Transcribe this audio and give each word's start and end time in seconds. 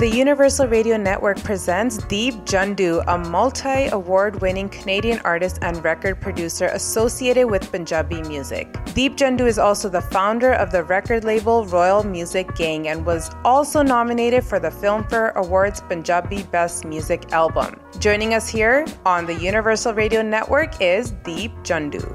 The 0.00 0.08
Universal 0.08 0.68
Radio 0.68 0.96
Network 0.96 1.42
presents 1.42 1.98
Deep 2.04 2.34
Jandu, 2.46 3.04
a 3.06 3.18
multi 3.18 3.88
award 3.88 4.40
winning 4.40 4.70
Canadian 4.70 5.20
artist 5.26 5.58
and 5.60 5.84
record 5.84 6.22
producer 6.22 6.68
associated 6.68 7.50
with 7.50 7.70
Punjabi 7.70 8.22
music. 8.22 8.66
Deep 8.94 9.18
Jandu 9.18 9.46
is 9.46 9.58
also 9.58 9.90
the 9.90 10.00
founder 10.00 10.54
of 10.54 10.72
the 10.72 10.84
record 10.84 11.24
label 11.24 11.66
Royal 11.66 12.02
Music 12.02 12.54
Gang 12.54 12.88
and 12.88 13.04
was 13.04 13.30
also 13.44 13.82
nominated 13.82 14.42
for 14.42 14.58
the 14.58 14.70
Filmfare 14.70 15.34
Awards 15.34 15.82
Punjabi 15.82 16.44
Best 16.44 16.86
Music 16.86 17.30
Album. 17.32 17.78
Joining 17.98 18.32
us 18.32 18.48
here 18.48 18.86
on 19.04 19.26
the 19.26 19.34
Universal 19.34 19.92
Radio 19.92 20.22
Network 20.22 20.80
is 20.80 21.10
Deep 21.24 21.52
Jandu. 21.56 22.08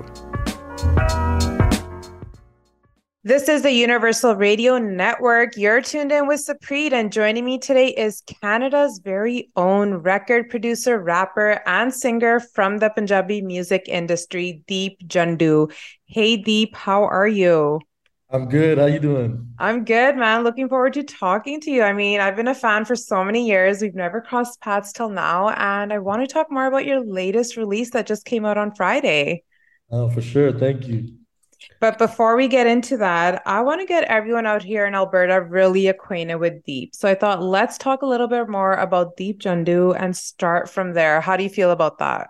This 3.28 3.50
is 3.50 3.64
the 3.64 3.71
Universal 3.71 4.36
Radio 4.36 4.78
Network. 4.78 5.57
You're 5.57 5.82
tuned 5.82 6.11
in 6.11 6.28
with 6.28 6.46
Sapreet, 6.46 6.92
and 6.92 7.11
joining 7.11 7.43
me 7.43 7.57
today 7.57 7.88
is 7.88 8.21
Canada's 8.21 9.01
very 9.04 9.50
own 9.56 9.96
record 9.96 10.48
producer, 10.48 11.00
rapper, 11.00 11.60
and 11.65 11.92
singer 11.92 12.39
from 12.39 12.78
the 12.78 12.92
Punjabi 12.92 13.42
music 13.42 13.86
industry, 13.88 14.61
Deep 14.68 15.00
Jandu. 15.07 15.74
Hey, 16.06 16.38
Deep, 16.38 16.75
how 16.75 17.06
are 17.06 17.28
you? 17.28 17.82
I'm 18.29 18.48
good. 18.48 18.78
How 18.78 18.86
you 18.86 19.00
doing? 19.00 19.48
I'm 19.57 19.86
good, 19.86 20.18
man. 20.18 20.43
Looking 20.43 20.70
forward 20.70 20.93
to 20.93 21.01
talking 21.01 21.60
to 21.62 21.71
you. 21.71 21.82
I 21.82 21.93
mean, 21.93 22.20
I've 22.20 22.36
been 22.36 22.48
a 22.48 22.54
fan 22.54 22.86
for 22.86 22.96
so 22.96 23.23
many 23.23 23.48
years. 23.48 23.82
We've 23.82 23.96
never 23.96 24.21
crossed 24.21 24.62
paths 24.62 24.93
till 24.93 25.10
now, 25.10 25.50
and 25.50 25.92
I 25.92 25.98
want 25.98 26.21
to 26.21 26.32
talk 26.32 26.51
more 26.51 26.68
about 26.68 26.86
your 26.86 27.04
latest 27.04 27.57
release 27.57 27.89
that 27.89 28.06
just 28.06 28.23
came 28.23 28.46
out 28.46 28.60
on 28.60 28.76
Friday. 28.76 29.42
Oh, 29.89 30.12
for 30.12 30.21
sure. 30.21 30.51
Thank 30.51 30.87
you. 30.87 31.25
But 31.79 31.97
before 31.97 32.36
we 32.36 32.47
get 32.47 32.67
into 32.67 32.97
that, 32.97 33.42
I 33.45 33.61
want 33.61 33.81
to 33.81 33.88
get 33.88 34.06
everyone 34.06 34.45
out 34.45 34.64
here 34.64 34.86
in 34.86 34.95
Alberta 34.95 35.42
really 35.42 35.88
acquainted 35.88 36.36
with 36.36 36.64
Deep. 36.64 36.95
So 36.95 37.09
I 37.09 37.16
thought 37.16 37.44
let's 37.44 37.78
talk 37.78 38.02
a 38.02 38.08
little 38.08 38.28
bit 38.28 38.50
more 38.50 38.73
about 38.73 39.17
Deep 39.17 39.42
Jandu 39.42 39.95
and 40.00 40.16
start 40.16 40.70
from 40.70 40.94
there. 40.94 41.22
How 41.22 41.38
do 41.38 41.44
you 41.44 41.50
feel 41.50 41.72
about 41.72 41.98
that? 42.00 42.28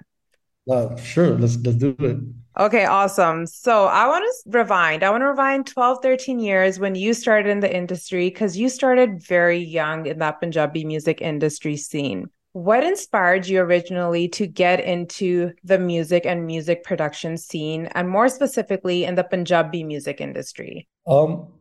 Uh, 0.69 0.95
sure, 0.97 1.37
let's 1.37 1.57
let's 1.57 1.77
do 1.77 1.95
it. 1.99 2.17
Okay, 2.57 2.85
awesome. 2.85 3.45
So 3.45 3.85
I 3.85 4.07
want 4.07 4.23
to 4.23 4.57
rewind. 4.57 5.03
I 5.03 5.09
want 5.09 5.21
to 5.21 5.27
rewind 5.27 5.67
12, 5.67 5.99
13 6.01 6.39
years 6.39 6.79
when 6.79 6.95
you 6.95 7.13
started 7.13 7.49
in 7.49 7.59
the 7.59 7.75
industry 7.75 8.29
because 8.29 8.57
you 8.57 8.69
started 8.69 9.21
very 9.21 9.59
young 9.59 10.05
in 10.05 10.19
that 10.19 10.39
Punjabi 10.39 10.85
music 10.85 11.21
industry 11.21 11.75
scene. 11.75 12.29
What 12.55 12.85
inspired 12.85 13.47
you 13.47 13.59
originally 13.59 14.29
to 14.29 14.47
get 14.47 14.79
into 14.79 15.51
the 15.65 15.77
music 15.77 16.25
and 16.25 16.47
music 16.47 16.85
production 16.85 17.35
scene, 17.35 17.87
and 17.87 18.07
more 18.07 18.29
specifically 18.29 19.03
in 19.03 19.15
the 19.15 19.25
Punjabi 19.25 19.83
music 19.83 20.21
industry? 20.21 20.87
Um, 21.05 21.51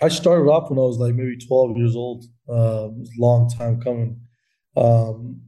I 0.00 0.08
started 0.08 0.50
off 0.50 0.70
when 0.70 0.78
I 0.78 0.82
was 0.82 0.96
like 0.96 1.14
maybe 1.14 1.36
12 1.36 1.76
years 1.76 1.94
old. 1.94 2.24
Uh, 2.48 2.88
long 3.18 3.50
time 3.50 3.82
coming. 3.82 4.18
Um, 4.78 5.42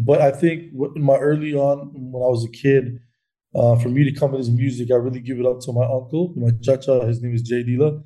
but 0.00 0.20
I 0.20 0.32
think 0.32 0.72
in 0.96 1.02
my 1.02 1.18
early 1.18 1.54
on, 1.54 1.92
when 1.94 2.20
I 2.20 2.26
was 2.26 2.44
a 2.44 2.50
kid, 2.50 2.98
uh, 3.54 3.76
for 3.76 3.90
me 3.90 4.02
to 4.02 4.12
come 4.12 4.34
into 4.34 4.50
music, 4.50 4.90
I 4.90 4.96
really 4.96 5.20
give 5.20 5.38
it 5.38 5.46
up 5.46 5.60
to 5.60 5.72
my 5.72 5.84
uncle, 5.84 6.34
my 6.36 6.50
chacha. 6.62 7.06
His 7.06 7.22
name 7.22 7.32
is 7.32 7.42
Jay 7.42 7.62
Dila. 7.62 8.02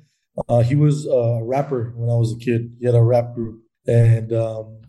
Uh, 0.47 0.61
he 0.61 0.75
was 0.75 1.07
a 1.07 1.39
rapper 1.41 1.93
when 1.95 2.11
I 2.11 2.15
was 2.15 2.31
a 2.31 2.37
kid. 2.37 2.75
He 2.79 2.85
had 2.85 2.93
a 2.93 3.01
rap 3.01 3.33
group, 3.33 3.63
and 3.87 4.31
um, 4.33 4.81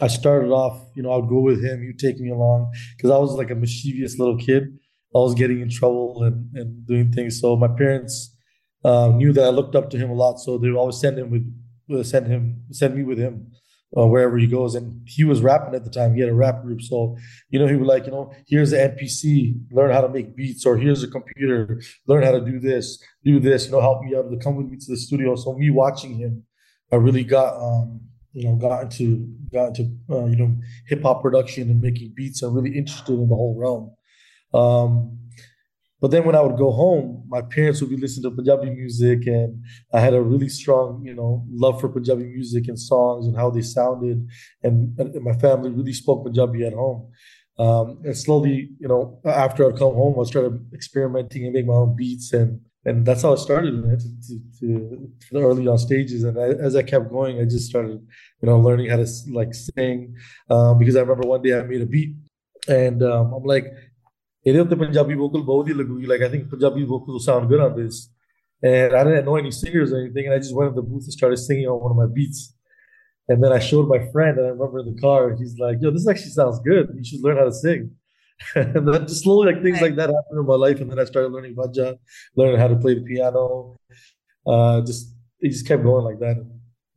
I 0.00 0.06
started 0.06 0.50
off, 0.50 0.80
you 0.94 1.02
know, 1.02 1.12
I'd 1.12 1.28
go 1.28 1.40
with 1.40 1.64
him. 1.64 1.82
He'd 1.82 1.98
take 1.98 2.18
me 2.20 2.30
along 2.30 2.72
because 2.96 3.10
I 3.10 3.18
was 3.18 3.32
like 3.32 3.50
a 3.50 3.54
mischievous 3.54 4.18
little 4.18 4.36
kid. 4.36 4.64
I 5.14 5.18
was 5.18 5.34
getting 5.34 5.60
in 5.60 5.70
trouble 5.70 6.22
and, 6.22 6.54
and 6.54 6.86
doing 6.86 7.12
things. 7.12 7.40
So 7.40 7.56
my 7.56 7.68
parents 7.68 8.36
uh, 8.84 9.08
knew 9.08 9.32
that 9.32 9.44
I 9.44 9.48
looked 9.48 9.74
up 9.74 9.90
to 9.90 9.98
him 9.98 10.10
a 10.10 10.14
lot. 10.14 10.38
So 10.38 10.58
they 10.58 10.68
would 10.68 10.78
always 10.78 11.00
send 11.00 11.18
him 11.18 11.30
with, 11.30 12.06
send 12.06 12.26
him, 12.26 12.62
send 12.70 12.94
me 12.94 13.02
with 13.02 13.18
him 13.18 13.50
uh, 13.96 14.06
wherever 14.06 14.38
he 14.38 14.46
goes. 14.46 14.74
And 14.74 15.00
he 15.06 15.24
was 15.24 15.40
rapping 15.40 15.74
at 15.74 15.84
the 15.84 15.90
time. 15.90 16.14
He 16.14 16.20
had 16.20 16.30
a 16.30 16.34
rap 16.34 16.62
group. 16.62 16.82
So, 16.82 17.16
you 17.50 17.58
know, 17.58 17.66
he 17.66 17.74
would 17.74 17.86
like, 17.86 18.06
you 18.06 18.12
know, 18.12 18.32
here's 18.46 18.70
the 18.70 18.76
MPC, 18.76 19.54
learn 19.72 19.90
how 19.90 20.02
to 20.02 20.08
make 20.08 20.36
beats, 20.36 20.66
or 20.66 20.76
here's 20.76 21.02
a 21.02 21.08
computer, 21.08 21.80
learn 22.06 22.22
how 22.22 22.32
to 22.32 22.40
do 22.40 22.60
this, 22.60 23.02
do 23.24 23.40
this, 23.40 23.66
you 23.66 23.72
know, 23.72 23.80
help 23.80 24.02
me 24.02 24.14
out 24.14 24.30
to 24.30 24.36
come 24.36 24.56
with 24.56 24.66
me 24.66 24.76
to 24.76 24.86
the 24.90 24.96
studio. 24.96 25.34
So 25.36 25.54
me 25.54 25.70
watching 25.70 26.14
him, 26.14 26.44
I 26.92 26.96
really 26.96 27.24
got, 27.24 27.56
um, 27.56 28.00
you 28.38 28.48
know, 28.48 28.56
got 28.56 28.82
into 28.82 29.28
got 29.52 29.68
into 29.68 29.90
uh, 30.10 30.26
you 30.26 30.36
know 30.36 30.54
hip 30.86 31.02
hop 31.02 31.22
production 31.22 31.70
and 31.70 31.80
making 31.80 32.12
beats. 32.14 32.42
I'm 32.42 32.54
really 32.54 32.76
interested 32.76 33.14
in 33.14 33.28
the 33.28 33.34
whole 33.34 33.56
realm. 33.58 33.94
Um, 34.54 35.18
but 36.00 36.12
then 36.12 36.24
when 36.24 36.36
I 36.36 36.40
would 36.40 36.56
go 36.56 36.70
home, 36.70 37.24
my 37.28 37.42
parents 37.42 37.80
would 37.80 37.90
be 37.90 37.96
listening 37.96 38.30
to 38.30 38.36
Punjabi 38.36 38.70
music, 38.70 39.26
and 39.26 39.64
I 39.92 39.98
had 39.98 40.14
a 40.14 40.22
really 40.22 40.48
strong, 40.48 41.02
you 41.04 41.14
know, 41.14 41.44
love 41.50 41.80
for 41.80 41.88
Punjabi 41.88 42.24
music 42.24 42.68
and 42.68 42.78
songs 42.78 43.26
and 43.26 43.36
how 43.36 43.50
they 43.50 43.62
sounded. 43.62 44.24
And, 44.62 44.96
and 44.98 45.24
my 45.24 45.32
family 45.32 45.70
really 45.70 45.92
spoke 45.92 46.24
Punjabi 46.24 46.64
at 46.64 46.72
home. 46.72 47.10
Um, 47.58 47.98
and 48.04 48.16
slowly, 48.16 48.70
you 48.78 48.86
know, 48.86 49.20
after 49.24 49.66
I'd 49.66 49.78
come 49.78 49.94
home, 49.94 50.20
I 50.20 50.24
started 50.24 50.64
experimenting 50.72 51.44
and 51.44 51.52
make 51.52 51.66
my 51.66 51.74
own 51.74 51.96
beats 51.96 52.32
and 52.32 52.60
and 52.84 53.04
that's 53.04 53.22
how 53.22 53.32
it 53.32 53.38
started 53.38 53.72
to, 53.72 53.96
to, 53.98 54.40
to, 54.60 55.10
the 55.32 55.40
early 55.40 55.66
on 55.66 55.78
stages. 55.78 56.24
And 56.24 56.38
I, 56.38 56.48
as 56.48 56.76
I 56.76 56.82
kept 56.82 57.10
going, 57.10 57.40
I 57.40 57.44
just 57.44 57.68
started, 57.68 58.00
you 58.40 58.48
know, 58.48 58.58
learning 58.58 58.88
how 58.88 58.96
to 58.96 59.06
like 59.32 59.52
sing 59.52 60.14
um, 60.48 60.78
because 60.78 60.96
I 60.96 61.00
remember 61.00 61.28
one 61.28 61.42
day 61.42 61.58
I 61.58 61.62
made 61.62 61.82
a 61.82 61.86
beat 61.86 62.14
and 62.68 63.02
um, 63.02 63.32
I'm 63.34 63.44
like, 63.44 63.66
the 64.44 64.76
Punjabi 64.76 65.14
vocal 65.14 65.44
Like 66.06 66.22
I 66.22 66.28
think 66.28 66.48
Punjabi 66.48 66.84
vocals 66.84 67.08
will 67.08 67.20
sound 67.20 67.48
good 67.48 67.60
on 67.60 67.76
this. 67.76 68.10
And 68.62 68.94
I 68.94 69.04
didn't 69.04 69.24
know 69.24 69.36
any 69.36 69.50
singers 69.50 69.92
or 69.92 70.00
anything, 70.00 70.26
and 70.26 70.34
I 70.34 70.38
just 70.38 70.54
went 70.54 70.70
in 70.70 70.74
the 70.74 70.82
booth 70.82 71.04
and 71.04 71.12
started 71.12 71.36
singing 71.36 71.66
on 71.66 71.80
one 71.80 71.92
of 71.92 71.96
my 71.96 72.12
beats. 72.12 72.54
And 73.28 73.44
then 73.44 73.52
I 73.52 73.60
showed 73.60 73.88
my 73.88 74.10
friend, 74.10 74.36
and 74.38 74.46
I 74.46 74.50
remember 74.50 74.80
in 74.80 74.94
the 74.94 75.00
car, 75.00 75.36
he's 75.36 75.56
like, 75.58 75.76
"Yo, 75.80 75.90
this 75.90 76.08
actually 76.08 76.30
sounds 76.30 76.58
good. 76.60 76.88
You 76.94 77.04
should 77.04 77.20
learn 77.20 77.36
how 77.36 77.44
to 77.44 77.52
sing." 77.52 77.92
and 78.54 78.86
then 78.86 79.06
just 79.06 79.24
slowly 79.24 79.52
like 79.52 79.62
things 79.62 79.80
right. 79.80 79.88
like 79.88 79.96
that 79.96 80.08
happened 80.08 80.38
in 80.38 80.46
my 80.46 80.54
life 80.54 80.80
and 80.80 80.90
then 80.90 80.98
i 80.98 81.04
started 81.04 81.32
learning 81.32 81.54
bhajan 81.54 81.98
learning 82.36 82.58
how 82.58 82.68
to 82.68 82.76
play 82.76 82.94
the 82.94 83.02
piano. 83.02 83.76
Uh 84.46 84.80
just 84.82 85.14
it 85.40 85.50
just 85.50 85.66
kept 85.66 85.82
going 85.82 86.04
like 86.04 86.18
that 86.20 86.36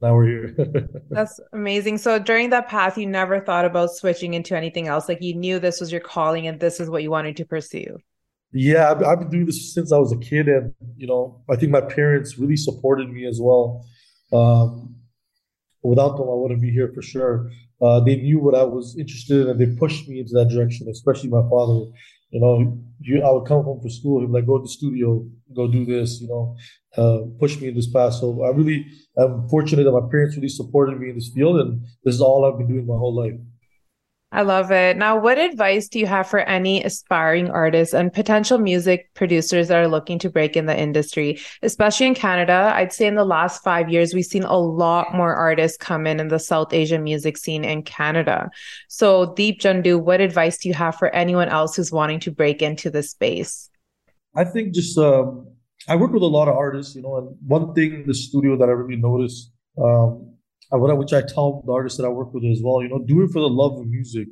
now 0.01 0.15
we're 0.15 0.25
here. 0.25 0.55
That's 1.11 1.39
amazing. 1.53 1.99
So 1.99 2.17
during 2.17 2.49
that 2.49 2.67
path 2.67 2.97
you 2.97 3.05
never 3.05 3.39
thought 3.39 3.65
about 3.65 3.91
switching 3.91 4.33
into 4.33 4.57
anything 4.57 4.87
else? 4.87 5.07
Like 5.07 5.21
you 5.21 5.35
knew 5.35 5.59
this 5.59 5.79
was 5.79 5.91
your 5.91 6.01
calling 6.01 6.47
and 6.47 6.59
this 6.59 6.79
is 6.79 6.89
what 6.89 7.03
you 7.03 7.11
wanted 7.11 7.37
to 7.37 7.45
pursue? 7.45 7.97
Yeah 8.51 8.91
I've, 8.91 9.03
I've 9.03 9.19
been 9.19 9.29
doing 9.29 9.45
this 9.45 9.73
since 9.73 9.91
i 9.91 9.97
was 9.97 10.11
a 10.11 10.17
kid 10.17 10.47
and 10.49 10.73
you 10.97 11.07
know 11.07 11.41
i 11.49 11.55
think 11.55 11.71
my 11.71 11.81
parents 11.81 12.37
really 12.37 12.57
supported 12.57 13.09
me 13.09 13.25
as 13.25 13.39
well. 13.41 13.85
Um 14.33 14.95
without 15.83 16.17
them 16.17 16.29
i 16.29 16.33
wouldn't 16.33 16.61
be 16.61 16.71
here 16.71 16.91
for 16.93 17.01
sure 17.01 17.49
uh, 17.81 17.99
they 17.99 18.15
knew 18.15 18.39
what 18.39 18.53
I 18.53 18.63
was 18.63 18.95
interested 18.97 19.41
in 19.41 19.49
and 19.49 19.59
they 19.59 19.75
pushed 19.77 20.07
me 20.07 20.19
into 20.19 20.33
that 20.33 20.49
direction, 20.49 20.87
especially 20.89 21.29
my 21.29 21.41
father. 21.49 21.89
You 22.29 22.39
know, 22.39 22.79
you, 22.99 23.23
I 23.23 23.31
would 23.31 23.47
come 23.47 23.63
home 23.63 23.81
from 23.81 23.89
school, 23.89 24.21
he'd 24.21 24.27
be 24.27 24.33
like, 24.33 24.45
go 24.45 24.57
to 24.57 24.63
the 24.63 24.69
studio, 24.69 25.25
go 25.55 25.67
do 25.67 25.83
this, 25.83 26.21
you 26.21 26.27
know, 26.27 26.55
uh, 26.95 27.25
push 27.39 27.59
me 27.59 27.69
in 27.69 27.75
this 27.75 27.89
path. 27.89 28.13
So 28.13 28.43
I 28.43 28.49
really 28.49 28.85
am 29.17 29.49
fortunate 29.49 29.83
that 29.83 29.91
my 29.91 30.07
parents 30.09 30.35
really 30.35 30.47
supported 30.47 30.99
me 30.99 31.09
in 31.09 31.15
this 31.15 31.31
field, 31.33 31.59
and 31.59 31.81
this 32.05 32.15
is 32.15 32.21
all 32.21 32.45
I've 32.45 32.57
been 32.57 32.67
doing 32.67 32.85
my 32.85 32.95
whole 32.95 33.15
life. 33.15 33.33
I 34.33 34.43
love 34.43 34.71
it. 34.71 34.95
Now, 34.95 35.19
what 35.19 35.37
advice 35.37 35.89
do 35.89 35.99
you 35.99 36.07
have 36.07 36.25
for 36.25 36.39
any 36.39 36.81
aspiring 36.85 37.49
artists 37.49 37.93
and 37.93 38.13
potential 38.13 38.57
music 38.59 39.13
producers 39.13 39.67
that 39.67 39.77
are 39.77 39.89
looking 39.89 40.19
to 40.19 40.29
break 40.29 40.55
in 40.55 40.67
the 40.67 40.79
industry, 40.79 41.41
especially 41.63 42.05
in 42.07 42.15
Canada? 42.15 42.71
I'd 42.73 42.93
say 42.93 43.07
in 43.07 43.15
the 43.15 43.25
last 43.25 43.61
five 43.61 43.89
years, 43.89 44.13
we've 44.13 44.23
seen 44.23 44.43
a 44.43 44.57
lot 44.57 45.13
more 45.13 45.35
artists 45.35 45.77
come 45.77 46.07
in 46.07 46.21
in 46.21 46.29
the 46.29 46.39
South 46.39 46.71
Asian 46.71 47.03
music 47.03 47.37
scene 47.37 47.65
in 47.65 47.83
Canada. 47.83 48.49
So, 48.87 49.33
Deep 49.33 49.59
Jandu, 49.59 50.01
what 50.01 50.21
advice 50.21 50.59
do 50.59 50.69
you 50.69 50.75
have 50.75 50.95
for 50.95 51.13
anyone 51.13 51.49
else 51.49 51.75
who's 51.75 51.91
wanting 51.91 52.21
to 52.21 52.31
break 52.31 52.61
into 52.61 52.89
this 52.89 53.11
space? 53.11 53.69
I 54.33 54.45
think 54.45 54.73
just, 54.73 54.97
um, 54.97 55.45
I 55.89 55.97
work 55.97 56.13
with 56.13 56.23
a 56.23 56.27
lot 56.27 56.47
of 56.47 56.55
artists, 56.55 56.95
you 56.95 57.01
know, 57.01 57.17
and 57.17 57.35
one 57.45 57.73
thing 57.73 57.93
in 57.95 58.07
the 58.07 58.13
studio 58.13 58.55
that 58.55 58.69
I 58.69 58.71
really 58.71 59.01
noticed, 59.01 59.51
um, 59.77 60.35
which 60.71 61.13
I 61.13 61.21
tell 61.21 61.63
the 61.65 61.71
artists 61.71 61.97
that 61.97 62.05
I 62.05 62.09
work 62.09 62.33
with 62.33 62.45
as 62.45 62.61
well, 62.63 62.81
you 62.81 62.89
know, 62.89 62.99
do 62.99 63.21
it 63.23 63.31
for 63.31 63.39
the 63.39 63.49
love 63.49 63.79
of 63.79 63.87
music. 63.87 64.27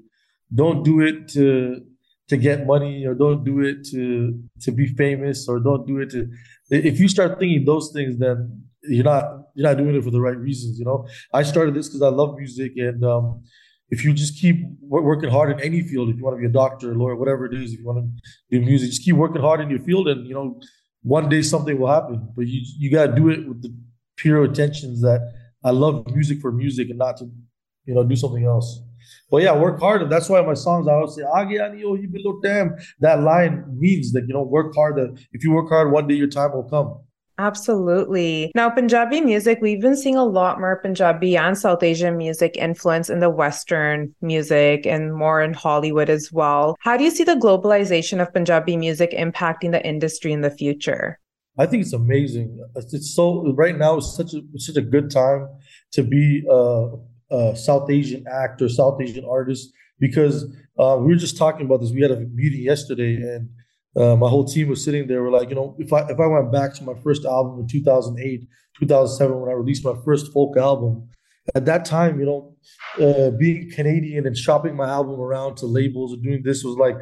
Don't 0.54 0.84
do 0.84 1.02
it 1.02 1.28
to 1.30 1.82
to 2.30 2.38
get 2.38 2.66
money 2.66 3.06
or 3.06 3.14
don't 3.14 3.44
do 3.44 3.60
it 3.60 3.84
to 3.92 4.40
to 4.62 4.72
be 4.72 4.88
famous 4.88 5.50
or 5.50 5.60
don't 5.60 5.86
do 5.86 6.00
it 6.00 6.10
to 6.12 6.30
if 6.70 7.00
you 7.00 7.08
start 7.08 7.40
thinking 7.40 7.66
those 7.66 7.92
things 7.92 8.18
then 8.18 8.64
you're 8.84 9.04
not 9.04 9.24
you're 9.56 9.68
not 9.68 9.78
doing 9.78 9.96
it 9.96 10.04
for 10.04 10.12
the 10.12 10.22
right 10.22 10.38
reasons 10.38 10.80
you 10.80 10.86
know 10.86 11.08
i 11.34 11.44
started 11.44 11.74
this 11.74 11.90
because 11.90 12.02
i 12.02 12.08
love 12.08 12.38
music 12.38 12.74
and 12.78 13.04
um, 13.04 13.44
if 13.90 14.06
you 14.06 14.14
just 14.14 14.40
keep 14.40 14.58
working 14.82 15.30
hard 15.30 15.52
in 15.52 15.60
any 15.60 15.82
field 15.82 16.10
if 16.10 16.18
you 16.18 16.24
want 16.24 16.36
to 16.36 16.40
be 16.40 16.46
a 16.46 16.58
doctor 16.64 16.92
a 16.92 16.96
lawyer 16.96 17.16
whatever 17.16 17.46
it 17.46 17.54
is 17.54 17.74
if 17.74 17.80
you 17.80 17.86
want 17.86 18.00
to 18.00 18.22
do 18.52 18.64
music 18.64 18.90
just 18.92 19.04
keep 19.04 19.16
working 19.16 19.42
hard 19.42 19.60
in 19.60 19.70
your 19.70 19.80
field 19.80 20.08
and 20.08 20.28
you 20.28 20.34
know 20.34 20.60
one 21.02 21.28
day 21.30 21.42
something 21.42 21.80
will 21.80 21.92
happen 21.92 22.32
but 22.36 22.46
you 22.46 22.62
you 22.78 22.92
got 22.92 23.08
to 23.08 23.16
do 23.16 23.30
it 23.30 23.48
with 23.48 23.62
the 23.64 23.74
pure 24.18 24.46
intentions 24.46 25.02
that 25.02 25.22
I 25.64 25.72
love 25.72 26.06
music 26.14 26.40
for 26.40 26.52
music 26.52 26.90
and 26.90 27.00
not 27.00 27.18
to, 27.18 27.30
you 27.86 27.94
know, 27.94 28.04
do 28.04 28.16
something 28.16 28.46
else. 28.46 28.82
But 29.32 29.44
yeah, 29.44 29.56
work 29.58 29.80
hard. 29.80 30.10
That's 30.10 30.30
why 30.30 30.42
my 30.42 30.54
songs 30.54 30.88
I 30.88 30.94
always 30.94 31.16
say, 31.16 31.24
ah, 31.24 31.46
oh, 31.46 32.78
That 33.00 33.22
line 33.22 33.66
means 33.78 34.12
that, 34.14 34.26
you 34.28 34.34
know, 34.34 34.44
work 34.44 34.74
hard. 34.76 35.00
If 35.32 35.44
you 35.44 35.52
work 35.52 35.70
hard, 35.70 35.92
one 35.92 36.08
day 36.08 36.16
your 36.16 36.28
time 36.28 36.52
will 36.54 36.64
come. 36.64 37.00
Absolutely. 37.40 38.52
Now, 38.54 38.70
Punjabi 38.70 39.22
music, 39.22 39.60
we've 39.62 39.80
been 39.80 39.96
seeing 39.96 40.18
a 40.18 40.26
lot 40.26 40.60
more 40.60 40.82
Punjabi 40.82 41.38
and 41.38 41.58
South 41.58 41.82
Asian 41.82 42.18
music 42.18 42.58
influence 42.58 43.10
in 43.10 43.22
the 43.22 43.30
Western 43.30 44.14
music 44.22 44.86
and 44.86 45.16
more 45.16 45.42
in 45.42 45.54
Hollywood 45.54 46.10
as 46.10 46.34
well. 46.34 46.76
How 46.82 46.98
do 46.98 47.06
you 47.06 47.12
see 47.12 47.24
the 47.24 47.36
globalization 47.36 48.22
of 48.22 48.34
Punjabi 48.34 48.76
music 48.76 49.12
impacting 49.12 49.72
the 49.72 49.86
industry 49.88 50.34
in 50.34 50.42
the 50.42 50.52
future? 50.52 51.18
I 51.60 51.66
think 51.66 51.84
it's 51.84 51.94
amazing. 51.94 52.66
It's 52.76 53.14
so 53.14 53.54
right 53.54 53.78
now. 53.78 53.98
It's 53.98 54.16
such 54.16 54.34
a 54.34 54.42
such 54.58 54.78
a 54.78 54.82
good 54.82 55.12
time 55.12 55.50
to 55.92 56.04
be 56.04 56.44
a, 56.50 56.88
a 57.32 57.56
South 57.56 57.92
Asian 57.92 58.26
actor, 58.32 58.70
South 58.70 59.02
Asian 59.02 59.26
artist, 59.26 59.74
because 60.00 60.46
uh, 60.80 60.96
we 61.00 61.08
were 61.08 61.16
just 61.16 61.38
talking 61.38 61.66
about 61.66 61.82
this. 61.82 61.92
We 61.92 62.02
had 62.02 62.12
a 62.12 62.22
meeting 62.22 62.62
yesterday, 62.62 63.16
and 63.16 63.50
uh, 63.98 64.16
my 64.16 64.30
whole 64.30 64.46
team 64.46 64.70
was 64.70 64.82
sitting 64.84 65.08
there. 65.08 65.22
We're 65.22 65.32
like, 65.32 65.50
you 65.50 65.56
know, 65.56 65.76
if 65.80 65.92
I 65.92 66.02
if 66.04 66.18
I 66.18 66.28
went 66.28 66.50
back 66.50 66.74
to 66.76 66.84
my 66.86 66.94
first 67.04 67.26
album 67.26 67.60
in 67.60 67.68
2008, 67.68 68.48
2007, 68.80 69.40
when 69.42 69.50
I 69.50 69.54
released 69.54 69.84
my 69.84 69.96
first 70.06 70.32
folk 70.32 70.56
album, 70.56 71.10
at 71.56 71.66
that 71.66 71.84
time, 71.84 72.22
you 72.22 72.26
know, 72.26 72.56
uh, 73.02 73.32
being 73.32 73.70
Canadian 73.70 74.26
and 74.26 74.38
shopping 74.38 74.78
my 74.78 74.88
album 74.88 75.20
around 75.20 75.58
to 75.58 75.66
labels 75.66 76.14
and 76.14 76.24
doing 76.24 76.42
this 76.42 76.64
was 76.64 76.78
like 76.78 76.96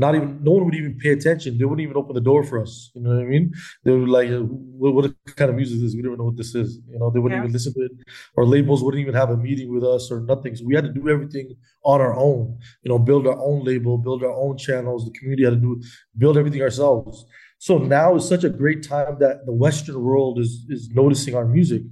not 0.00 0.14
even 0.14 0.42
no 0.42 0.52
one 0.52 0.64
would 0.64 0.74
even 0.74 0.98
pay 0.98 1.10
attention. 1.10 1.58
They 1.58 1.64
wouldn't 1.64 1.84
even 1.86 1.96
open 1.96 2.14
the 2.14 2.20
door 2.20 2.42
for 2.42 2.60
us. 2.62 2.90
You 2.94 3.02
know 3.02 3.10
what 3.10 3.22
I 3.22 3.24
mean? 3.24 3.52
They 3.84 3.92
were 3.92 4.08
like, 4.08 4.30
what, 4.30 4.94
what 4.94 5.36
kind 5.36 5.50
of 5.50 5.56
music 5.56 5.76
is 5.76 5.82
this? 5.82 5.94
We 5.94 6.02
don't 6.02 6.12
even 6.12 6.18
know 6.18 6.30
what 6.30 6.36
this 6.36 6.54
is. 6.54 6.80
You 6.90 6.98
know, 6.98 7.10
they 7.10 7.20
wouldn't 7.20 7.38
yeah. 7.38 7.44
even 7.44 7.52
listen 7.52 7.74
to 7.74 7.80
it. 7.80 7.92
Or 8.36 8.46
labels 8.46 8.82
wouldn't 8.82 9.00
even 9.00 9.14
have 9.14 9.30
a 9.30 9.36
meeting 9.36 9.72
with 9.72 9.84
us 9.84 10.10
or 10.10 10.20
nothing. 10.20 10.56
So 10.56 10.64
we 10.64 10.74
had 10.74 10.84
to 10.84 10.92
do 10.92 11.08
everything 11.08 11.54
on 11.84 12.00
our 12.00 12.16
own. 12.16 12.58
You 12.82 12.88
know, 12.88 12.98
build 12.98 13.26
our 13.26 13.38
own 13.38 13.64
label, 13.64 13.98
build 13.98 14.24
our 14.24 14.32
own 14.32 14.56
channels. 14.56 15.04
The 15.04 15.12
community 15.18 15.44
had 15.44 15.54
to 15.54 15.60
do 15.60 15.82
build 16.16 16.38
everything 16.38 16.62
ourselves. 16.62 17.26
So 17.58 17.76
now 17.76 18.16
is 18.16 18.26
such 18.26 18.44
a 18.44 18.48
great 18.48 18.82
time 18.82 19.18
that 19.20 19.44
the 19.44 19.52
Western 19.52 20.00
world 20.02 20.38
is 20.38 20.64
is 20.68 20.88
noticing 20.90 21.34
our 21.34 21.46
music 21.46 21.82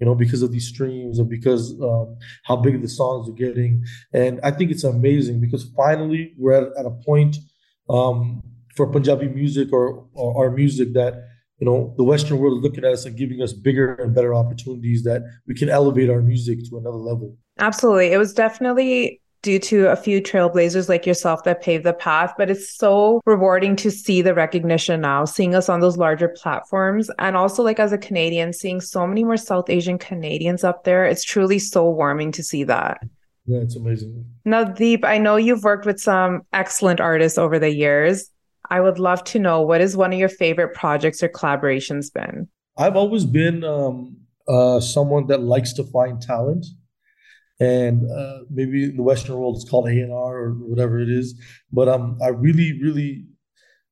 you 0.00 0.06
know, 0.06 0.14
because 0.14 0.42
of 0.42 0.50
these 0.50 0.66
streams 0.66 1.18
and 1.18 1.28
because 1.28 1.78
um, 1.82 2.16
how 2.44 2.56
big 2.56 2.80
the 2.80 2.88
songs 2.88 3.28
are 3.28 3.32
getting. 3.32 3.84
And 4.12 4.40
I 4.42 4.50
think 4.50 4.70
it's 4.70 4.84
amazing 4.84 5.40
because 5.40 5.70
finally 5.76 6.32
we're 6.38 6.52
at, 6.52 6.68
at 6.78 6.86
a 6.86 6.90
point 6.90 7.36
um, 7.90 8.42
for 8.74 8.90
Punjabi 8.90 9.28
music 9.28 9.72
or, 9.72 10.06
or 10.14 10.44
our 10.44 10.50
music 10.50 10.94
that 10.94 11.26
you 11.58 11.66
know 11.66 11.94
the 11.98 12.04
Western 12.04 12.38
world 12.38 12.58
is 12.58 12.64
looking 12.64 12.84
at 12.84 12.92
us 12.92 13.04
and 13.04 13.16
giving 13.16 13.42
us 13.42 13.52
bigger 13.52 13.94
and 13.96 14.14
better 14.14 14.34
opportunities 14.34 15.02
that 15.02 15.22
we 15.46 15.54
can 15.54 15.68
elevate 15.68 16.08
our 16.08 16.22
music 16.22 16.58
to 16.70 16.78
another 16.78 16.96
level. 16.96 17.36
Absolutely, 17.58 18.12
it 18.12 18.16
was 18.16 18.32
definitely 18.32 19.19
due 19.42 19.58
to 19.58 19.86
a 19.86 19.96
few 19.96 20.20
trailblazers 20.20 20.88
like 20.88 21.06
yourself 21.06 21.44
that 21.44 21.62
paved 21.62 21.84
the 21.84 21.92
path, 21.92 22.34
but 22.36 22.50
it's 22.50 22.76
so 22.76 23.20
rewarding 23.24 23.76
to 23.76 23.90
see 23.90 24.22
the 24.22 24.34
recognition 24.34 25.00
now, 25.00 25.24
seeing 25.24 25.54
us 25.54 25.68
on 25.68 25.80
those 25.80 25.96
larger 25.96 26.28
platforms. 26.28 27.10
And 27.18 27.36
also, 27.36 27.62
like 27.62 27.80
as 27.80 27.92
a 27.92 27.98
Canadian, 27.98 28.52
seeing 28.52 28.80
so 28.80 29.06
many 29.06 29.24
more 29.24 29.36
South 29.36 29.70
Asian 29.70 29.98
Canadians 29.98 30.64
up 30.64 30.84
there, 30.84 31.04
it's 31.04 31.24
truly 31.24 31.58
so 31.58 31.88
warming 31.88 32.32
to 32.32 32.42
see 32.42 32.64
that. 32.64 33.00
Yeah, 33.46 33.60
it's 33.60 33.76
amazing. 33.76 34.26
Now, 34.44 34.64
Deep, 34.64 35.04
I 35.04 35.18
know 35.18 35.36
you've 35.36 35.64
worked 35.64 35.86
with 35.86 36.00
some 36.00 36.42
excellent 36.52 37.00
artists 37.00 37.38
over 37.38 37.58
the 37.58 37.74
years. 37.74 38.30
I 38.68 38.80
would 38.80 38.98
love 38.98 39.24
to 39.24 39.38
know 39.38 39.62
what 39.62 39.80
is 39.80 39.96
one 39.96 40.12
of 40.12 40.18
your 40.18 40.28
favorite 40.28 40.74
projects 40.74 41.22
or 41.22 41.28
collaborations 41.28 42.12
been? 42.12 42.48
I've 42.76 42.94
always 42.94 43.24
been 43.24 43.64
um, 43.64 44.16
uh, 44.46 44.78
someone 44.80 45.26
that 45.26 45.42
likes 45.42 45.72
to 45.74 45.84
find 45.84 46.20
talent 46.22 46.66
and 47.60 48.10
uh, 48.10 48.38
maybe 48.50 48.84
in 48.84 48.96
the 48.96 49.02
Western 49.02 49.36
world 49.36 49.56
it's 49.56 49.68
called 49.68 49.86
A 49.86 49.92
and 49.92 50.12
R 50.12 50.36
or 50.36 50.50
whatever 50.52 50.98
it 50.98 51.10
is. 51.10 51.38
But 51.70 51.88
um, 51.88 52.18
I 52.22 52.28
really, 52.28 52.80
really 52.82 53.26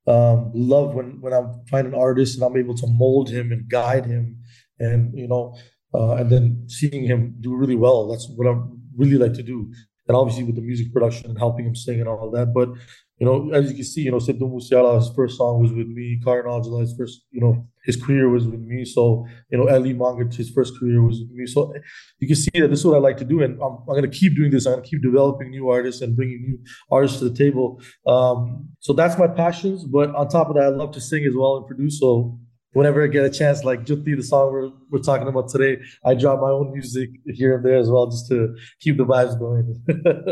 um, 0.07 0.51
love 0.55 0.95
when 0.95 1.21
when 1.21 1.35
I 1.35 1.43
find 1.71 1.87
an 1.87 1.95
artist 1.95 2.35
and 2.35 2.45
I'm 2.45 2.57
able 2.57 2.77
to 2.77 2.87
mold 2.87 3.29
him 3.29 3.53
and 3.53 3.69
guide 3.69 4.07
him, 4.07 4.39
and 4.79 5.17
you 5.17 5.29
know, 5.29 5.57
uh, 5.95 6.15
and 6.15 6.31
then 6.31 6.65
seeing 6.69 7.05
him 7.05 7.37
do 7.41 7.55
really 7.55 7.77
well. 7.77 8.09
That's 8.09 8.29
what 8.35 8.49
I 8.49 8.59
really 8.97 9.19
like 9.19 9.35
to 9.35 9.43
do. 9.43 9.71
And 10.09 10.17
obviously 10.17 10.45
with 10.45 10.57
the 10.57 10.63
music 10.63 10.93
production 10.93 11.29
and 11.29 11.39
helping 11.39 11.67
him 11.67 11.77
sing 11.77 12.01
and 12.01 12.09
all 12.09 12.31
that. 12.31 12.55
But 12.55 12.71
you 13.19 13.27
know, 13.27 13.51
as 13.53 13.69
you 13.69 13.75
can 13.75 13.85
see, 13.85 14.03
you 14.03 14.13
know, 14.13 14.19
Sidhu 14.19 14.43
Moosewala's 14.43 15.11
first 15.15 15.37
song 15.39 15.61
was 15.61 15.73
with 15.73 15.89
me. 15.89 16.21
Karan 16.25 16.47
Aujla's 16.47 16.95
first, 16.97 17.23
you 17.33 17.41
know, 17.41 17.67
his 17.85 17.97
career 17.97 18.29
was 18.29 18.47
with 18.47 18.61
me. 18.61 18.85
So, 18.85 19.27
you 19.51 19.59
know, 19.59 19.67
Elly 19.67 19.93
Mangat, 19.93 20.35
his 20.35 20.51
first 20.51 20.79
career 20.79 21.03
was 21.03 21.21
with 21.21 21.31
me. 21.31 21.47
So 21.47 21.75
you 22.21 22.29
can 22.29 22.37
see 22.37 22.51
that 22.55 22.69
this 22.69 22.81
is 22.81 22.85
what 22.85 22.97
I 22.97 23.01
like 23.01 23.17
to 23.17 23.25
do. 23.25 23.43
And 23.43 23.61
I'm, 23.61 23.79
I'm 23.81 23.87
going 23.87 24.09
to 24.09 24.17
keep 24.17 24.37
doing 24.37 24.53
this. 24.53 24.67
I'm 24.67 24.75
going 24.75 24.85
to 24.85 24.89
keep 24.89 25.03
developing 25.03 25.51
new 25.51 25.69
artists 25.69 26.01
and 26.01 26.15
bringing 26.15 26.43
new 26.43 26.59
artists 26.93 27.19
to 27.19 27.29
the 27.29 27.37
table. 27.37 27.81
Um, 28.07 28.69
so 28.79 28.93
that's 28.93 29.19
my 29.19 29.27
passions. 29.27 29.85
But 29.85 30.15
on 30.15 30.29
top 30.29 30.49
of 30.49 30.55
that, 30.55 30.65
I 30.65 30.69
love 30.69 30.93
to 30.93 31.01
sing 31.01 31.25
as 31.25 31.35
well 31.35 31.57
and 31.57 31.67
produce. 31.67 31.99
So 31.99 32.39
whenever 32.73 33.03
I 33.03 33.07
get 33.07 33.25
a 33.25 33.31
chance, 33.31 33.65
like 33.65 33.85
Jutti, 33.85 34.15
the 34.15 34.23
song 34.23 34.53
we're, 34.53 34.71
we're 34.91 35.03
talking 35.03 35.29
about 35.29 35.49
today, 35.49 35.81
I 36.05 36.15
drop 36.15 36.41
my 36.41 36.51
own 36.51 36.73
music 36.73 37.11
here 37.27 37.57
and 37.57 37.65
there 37.65 37.77
as 37.77 37.91
well, 37.91 38.07
just 38.07 38.29
to 38.29 38.55
keep 38.81 38.97
the 38.97 39.05
vibes 39.05 39.39
going. 39.39 39.83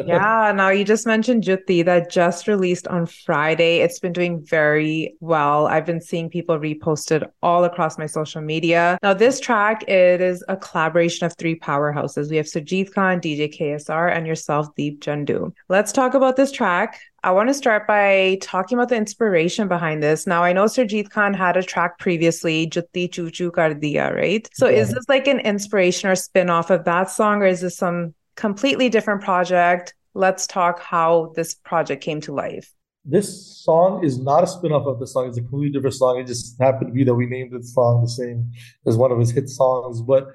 yeah. 0.07 0.53
Now 0.55 0.69
you 0.69 0.85
just 0.85 1.07
mentioned 1.07 1.43
Jutti 1.43 1.83
that 1.83 2.11
just 2.11 2.47
released 2.47 2.87
on 2.89 3.07
Friday. 3.07 3.79
It's 3.79 3.99
been 3.99 4.13
doing 4.13 4.45
very 4.45 5.17
well. 5.21 5.67
I've 5.67 5.87
been 5.87 6.01
seeing 6.01 6.29
people 6.29 6.59
repost 6.59 7.11
it 7.11 7.23
all 7.43 7.65
across 7.65 7.99
my 7.99 8.07
social 8.07 8.43
media. 8.43 8.99
Now 9.03 9.15
this 9.15 9.41
track, 9.41 9.89
it 9.89 10.21
is 10.21 10.45
a 10.49 10.57
collaboration 10.57 11.27
of 11.27 11.35
three 11.37 11.59
powerhouses. 11.59 12.31
We 12.31 12.37
have 12.37 12.47
Surjit 12.47 12.93
Khan, 12.93 13.21
DJ 13.21 13.53
KSR, 13.57 14.15
and 14.15 14.27
yourself, 14.27 14.75
Deep 14.77 15.01
Jandu. 15.01 15.53
Let's 15.69 15.93
talk 15.93 16.15
about 16.15 16.37
this 16.37 16.53
track. 16.53 17.01
I 17.27 17.33
want 17.33 17.49
to 17.49 17.55
start 17.55 17.89
by 17.89 18.39
talking 18.41 18.79
about 18.79 18.89
the 18.89 18.95
inspiration 18.95 19.67
behind 19.67 20.01
this. 20.01 20.29
Now, 20.29 20.45
I 20.45 20.53
know 20.53 20.67
Surjit 20.67 21.11
Khan 21.11 21.35
had 21.35 21.57
a 21.57 21.63
track 21.63 21.99
previously, 21.99 22.69
Jutti 22.69 23.09
Kar 23.09 23.75
Diya, 23.75 24.15
right? 24.15 24.49
So, 24.55 24.69
yeah. 24.69 24.83
is 24.83 24.95
this 24.95 25.09
like 25.09 25.27
an 25.27 25.41
inspiration 25.41 26.09
or 26.09 26.15
spin 26.15 26.51
off 26.51 26.71
of 26.71 26.85
that 26.85 27.11
song, 27.11 27.43
or 27.43 27.47
is 27.47 27.63
this 27.63 27.77
some 27.77 28.15
completely 28.37 28.89
different 28.89 29.23
project? 29.23 29.93
Let's 30.15 30.47
talk 30.47 30.81
how 30.81 31.33
this 31.35 31.55
project 31.55 32.01
came 32.01 32.21
to 32.21 32.33
life. 32.33 32.73
This 33.05 33.61
song 33.65 34.05
is 34.05 34.21
not 34.21 34.45
a 34.45 34.47
spin 34.47 34.71
off 34.71 34.87
of 34.87 35.01
the 35.01 35.07
song, 35.09 35.27
it's 35.27 35.37
a 35.37 35.41
completely 35.41 35.71
different 35.71 35.97
song. 35.97 36.21
It 36.21 36.29
just 36.29 36.57
happened 36.61 36.91
to 36.91 36.95
be 36.95 37.03
that 37.03 37.15
we 37.15 37.27
named 37.27 37.51
the 37.51 37.67
song 37.67 38.03
the 38.03 38.09
same 38.09 38.53
as 38.87 38.97
one 38.97 39.11
of 39.11 39.19
his 39.19 39.33
hit 39.33 39.49
songs. 39.49 40.01
But 40.01 40.29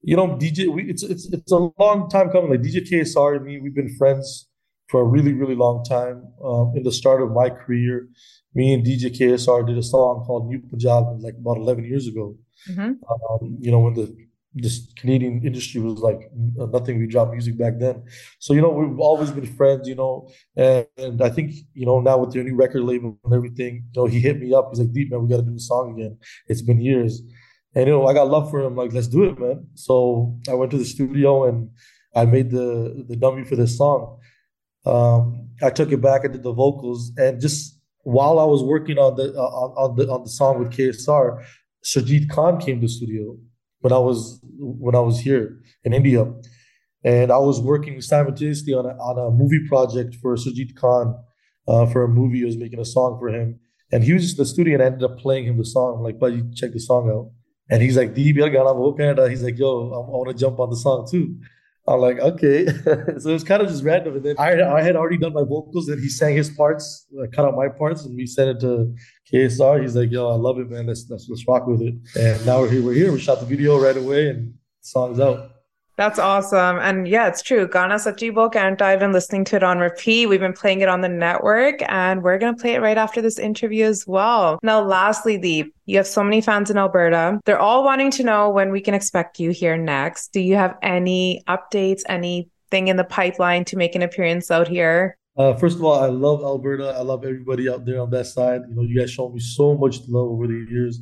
you 0.00 0.16
know, 0.16 0.28
DJ, 0.28 0.72
we, 0.72 0.84
it's 0.88 1.02
it's 1.02 1.30
it's 1.30 1.52
a 1.52 1.70
long 1.78 2.08
time 2.08 2.30
coming. 2.30 2.50
Like 2.50 2.62
DJ 2.62 2.90
KSR 2.90 3.36
and 3.36 3.44
me, 3.44 3.60
we've 3.60 3.74
been 3.74 3.94
friends 3.96 4.46
for 4.90 5.00
a 5.02 5.04
really, 5.04 5.32
really 5.32 5.54
long 5.54 5.84
time. 5.84 6.26
Um, 6.44 6.72
in 6.76 6.82
the 6.82 6.92
start 6.92 7.22
of 7.22 7.30
my 7.30 7.48
career, 7.48 8.08
me 8.54 8.74
and 8.74 8.84
DJ 8.84 9.16
KSR 9.16 9.66
did 9.66 9.78
a 9.78 9.82
song 9.82 10.24
called 10.26 10.48
New 10.48 10.60
Punjab 10.60 11.04
like 11.20 11.34
about 11.38 11.56
11 11.56 11.84
years 11.84 12.08
ago. 12.08 12.36
Mm-hmm. 12.68 12.92
Um, 13.10 13.56
you 13.60 13.70
know, 13.70 13.80
when 13.80 13.94
the 13.94 14.14
this 14.54 14.92
Canadian 14.96 15.42
industry 15.44 15.80
was 15.80 16.00
like 16.00 16.28
nothing. 16.34 16.98
We 16.98 17.06
dropped 17.06 17.32
music 17.32 17.56
back 17.56 17.74
then, 17.78 18.02
so 18.40 18.52
you 18.52 18.60
know 18.60 18.70
we've 18.70 18.98
always 18.98 19.30
been 19.30 19.46
friends. 19.46 19.86
You 19.86 19.94
know, 19.94 20.28
and, 20.56 20.86
and 20.96 21.22
I 21.22 21.30
think 21.30 21.54
you 21.72 21.86
know 21.86 22.00
now 22.00 22.18
with 22.18 22.32
their 22.32 22.42
new 22.42 22.56
record 22.56 22.82
label 22.82 23.16
and 23.24 23.34
everything, 23.34 23.84
you 23.92 24.02
know 24.02 24.06
he 24.06 24.20
hit 24.20 24.40
me 24.40 24.52
up. 24.52 24.70
He's 24.70 24.80
like, 24.80 24.92
"Deep 24.92 25.10
man, 25.10 25.22
we 25.22 25.28
got 25.28 25.36
to 25.36 25.42
do 25.42 25.54
a 25.54 25.60
song 25.60 25.94
again. 25.94 26.18
It's 26.48 26.62
been 26.62 26.80
years." 26.80 27.22
And 27.74 27.86
you 27.86 27.92
know, 27.92 28.06
I 28.08 28.12
got 28.12 28.28
love 28.28 28.50
for 28.50 28.60
him. 28.60 28.74
Like, 28.74 28.92
let's 28.92 29.06
do 29.06 29.22
it, 29.22 29.38
man. 29.38 29.68
So 29.74 30.36
I 30.48 30.54
went 30.54 30.72
to 30.72 30.78
the 30.78 30.84
studio 30.84 31.48
and 31.48 31.70
I 32.16 32.24
made 32.24 32.50
the 32.50 33.04
the 33.08 33.16
dummy 33.16 33.44
for 33.44 33.54
this 33.54 33.78
song. 33.78 34.18
Um, 34.86 35.48
I 35.62 35.70
took 35.70 35.92
it 35.92 36.00
back, 36.00 36.22
I 36.24 36.28
did 36.28 36.42
the 36.42 36.52
vocals, 36.52 37.12
and 37.16 37.40
just 37.40 37.78
while 38.02 38.38
I 38.38 38.44
was 38.44 38.62
working 38.62 38.98
on 38.98 39.16
the 39.16 39.34
uh, 39.34 39.40
on, 39.40 39.96
the 39.96 40.10
on 40.10 40.24
the 40.24 40.30
song 40.30 40.58
with 40.58 40.72
KSR, 40.72 41.44
Surjit 41.84 42.30
Khan 42.30 42.58
came 42.58 42.80
to 42.80 42.86
the 42.86 42.92
studio 42.92 43.36
when 43.80 43.92
I 43.92 43.98
was 43.98 44.40
when 44.58 44.94
I 44.94 45.00
was 45.00 45.20
here 45.20 45.60
in 45.84 45.92
India, 45.92 46.32
and 47.04 47.30
I 47.30 47.38
was 47.38 47.60
working 47.60 48.00
simultaneously 48.00 48.72
on 48.72 48.86
a, 48.86 48.90
on 48.90 49.18
a 49.18 49.30
movie 49.30 49.66
project 49.68 50.16
for 50.22 50.34
Surjit 50.36 50.74
Khan 50.76 51.14
uh, 51.68 51.86
for 51.86 52.04
a 52.04 52.08
movie. 52.08 52.42
I 52.42 52.46
was 52.46 52.56
making 52.56 52.80
a 52.80 52.84
song 52.84 53.18
for 53.18 53.28
him, 53.28 53.60
and 53.92 54.04
he 54.04 54.12
was 54.12 54.22
just 54.22 54.38
in 54.38 54.42
the 54.42 54.48
studio 54.48 54.74
and 54.74 54.82
I 54.82 54.86
ended 54.86 55.02
up 55.02 55.18
playing 55.18 55.44
him 55.46 55.58
the 55.58 55.64
song. 55.64 55.96
I'm 55.98 56.02
like, 56.02 56.18
buddy, 56.18 56.42
check 56.54 56.72
the 56.72 56.80
song 56.80 57.10
out. 57.10 57.30
And 57.70 57.82
he's 57.82 57.96
like, 57.96 58.16
He's 58.16 59.42
like, 59.42 59.58
yo, 59.58 59.92
I 59.92 60.10
want 60.10 60.28
to 60.28 60.34
jump 60.34 60.58
on 60.58 60.70
the 60.70 60.76
song 60.76 61.06
too. 61.10 61.36
I'm 61.90 62.00
like, 62.00 62.18
okay. 62.18 62.66
so 63.18 63.30
it 63.30 63.32
was 63.32 63.44
kind 63.44 63.62
of 63.62 63.68
just 63.68 63.82
random. 63.82 64.16
And 64.16 64.24
then 64.24 64.36
I, 64.38 64.62
I 64.62 64.82
had 64.82 64.96
already 64.96 65.18
done 65.18 65.32
my 65.32 65.42
vocals 65.42 65.88
and 65.88 66.00
he 66.00 66.08
sang 66.08 66.36
his 66.36 66.50
parts, 66.50 67.06
uh, 67.20 67.26
cut 67.32 67.44
out 67.44 67.56
my 67.56 67.68
parts, 67.68 68.04
and 68.04 68.16
we 68.16 68.26
sent 68.26 68.50
it 68.50 68.60
to 68.60 68.94
KSR. 69.32 69.82
He's 69.82 69.96
like, 69.96 70.10
yo, 70.10 70.28
I 70.28 70.34
love 70.34 70.58
it, 70.58 70.70
man. 70.70 70.86
Let's, 70.86 71.06
let's, 71.10 71.28
let's 71.28 71.46
rock 71.46 71.66
with 71.66 71.82
it. 71.82 71.94
And 72.18 72.46
now 72.46 72.60
we're 72.60 72.70
here. 72.70 72.82
We're 72.82 72.94
here. 72.94 73.12
We 73.12 73.20
shot 73.20 73.40
the 73.40 73.46
video 73.46 73.80
right 73.80 73.96
away 73.96 74.28
and 74.28 74.52
the 74.52 74.54
song's 74.80 75.20
out. 75.20 75.50
That's 76.00 76.18
awesome. 76.18 76.78
And 76.78 77.06
yeah, 77.06 77.28
it's 77.28 77.42
true. 77.42 77.68
Gana 77.68 77.96
Sachi 77.96 78.34
Bo 78.34 78.48
and 78.58 78.80
I've 78.80 79.00
been 79.00 79.12
listening 79.12 79.44
to 79.44 79.56
it 79.56 79.62
on 79.62 79.80
repeat. 79.80 80.28
We've 80.28 80.40
been 80.40 80.54
playing 80.54 80.80
it 80.80 80.88
on 80.88 81.02
the 81.02 81.10
network 81.10 81.82
and 81.92 82.22
we're 82.22 82.38
going 82.38 82.56
to 82.56 82.58
play 82.58 82.72
it 82.72 82.80
right 82.80 82.96
after 82.96 83.20
this 83.20 83.38
interview 83.38 83.84
as 83.84 84.06
well. 84.06 84.58
Now, 84.62 84.80
lastly, 84.80 85.36
Deep, 85.36 85.74
you 85.84 85.98
have 85.98 86.06
so 86.06 86.24
many 86.24 86.40
fans 86.40 86.70
in 86.70 86.78
Alberta. 86.78 87.38
They're 87.44 87.58
all 87.58 87.84
wanting 87.84 88.10
to 88.12 88.24
know 88.24 88.48
when 88.48 88.72
we 88.72 88.80
can 88.80 88.94
expect 88.94 89.38
you 89.38 89.50
here 89.50 89.76
next. 89.76 90.32
Do 90.32 90.40
you 90.40 90.54
have 90.54 90.74
any 90.80 91.42
updates, 91.46 92.00
anything 92.08 92.88
in 92.88 92.96
the 92.96 93.04
pipeline 93.04 93.66
to 93.66 93.76
make 93.76 93.94
an 93.94 94.00
appearance 94.00 94.50
out 94.50 94.68
here? 94.68 95.18
Uh, 95.36 95.52
first 95.52 95.76
of 95.76 95.84
all, 95.84 96.00
I 96.00 96.06
love 96.06 96.42
Alberta. 96.42 96.94
I 96.96 97.02
love 97.02 97.26
everybody 97.26 97.68
out 97.68 97.84
there 97.84 98.00
on 98.00 98.08
that 98.12 98.24
side. 98.24 98.62
You 98.70 98.74
know, 98.74 98.82
you 98.84 98.98
guys 98.98 99.10
show 99.10 99.28
me 99.28 99.40
so 99.40 99.76
much 99.76 99.98
love 100.08 100.30
over 100.30 100.46
the 100.46 100.66
years. 100.70 100.98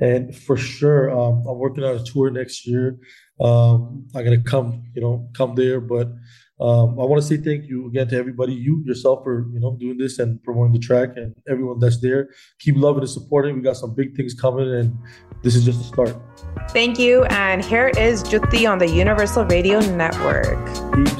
And 0.00 0.34
for 0.34 0.56
sure, 0.56 1.10
um, 1.10 1.44
I'm 1.46 1.58
working 1.58 1.84
on 1.84 1.96
a 1.96 2.04
tour 2.04 2.30
next 2.30 2.66
year. 2.66 2.98
Um, 3.40 4.06
I'm 4.14 4.24
gonna 4.24 4.42
come, 4.42 4.84
you 4.94 5.02
know, 5.02 5.28
come 5.34 5.54
there. 5.54 5.80
But 5.80 6.08
um, 6.60 6.98
I 6.98 7.04
want 7.04 7.22
to 7.22 7.26
say 7.26 7.36
thank 7.36 7.68
you 7.68 7.86
again 7.86 8.08
to 8.08 8.16
everybody, 8.16 8.52
you 8.52 8.82
yourself 8.84 9.22
for 9.22 9.46
you 9.52 9.60
know 9.60 9.76
doing 9.78 9.96
this 9.96 10.18
and 10.18 10.42
promoting 10.42 10.72
the 10.72 10.80
track, 10.80 11.10
and 11.16 11.34
everyone 11.48 11.78
that's 11.78 12.00
there. 12.00 12.30
Keep 12.58 12.76
loving 12.76 13.02
and 13.02 13.10
supporting. 13.10 13.56
We 13.56 13.62
got 13.62 13.76
some 13.76 13.94
big 13.94 14.16
things 14.16 14.34
coming, 14.34 14.72
and 14.72 14.96
this 15.42 15.54
is 15.54 15.64
just 15.64 15.80
a 15.80 15.84
start. 15.84 16.16
Thank 16.70 16.98
you. 16.98 17.24
And 17.24 17.64
here 17.64 17.88
is 17.88 18.22
Jutti 18.22 18.66
on 18.66 18.78
the 18.78 18.88
Universal 18.88 19.46
Radio 19.46 19.80
Network. 19.80 20.66
Keep 20.94 21.18